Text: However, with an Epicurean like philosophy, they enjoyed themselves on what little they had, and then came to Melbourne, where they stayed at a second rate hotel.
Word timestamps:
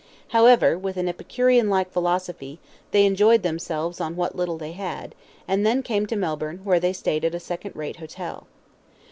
However, 0.29 0.79
with 0.79 0.97
an 0.97 1.07
Epicurean 1.07 1.69
like 1.69 1.91
philosophy, 1.91 2.57
they 2.89 3.05
enjoyed 3.05 3.43
themselves 3.43 4.01
on 4.01 4.15
what 4.15 4.35
little 4.35 4.57
they 4.57 4.71
had, 4.71 5.13
and 5.47 5.63
then 5.63 5.83
came 5.83 6.07
to 6.07 6.15
Melbourne, 6.15 6.61
where 6.63 6.79
they 6.79 6.91
stayed 6.91 7.23
at 7.23 7.35
a 7.35 7.39
second 7.39 7.75
rate 7.75 7.97
hotel. 7.97 8.47